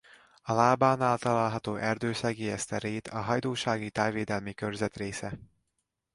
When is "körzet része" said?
4.53-5.37